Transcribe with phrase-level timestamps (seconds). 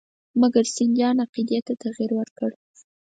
[0.41, 2.49] مګر سیندهیا عقیدې ته تغیر ورکړ.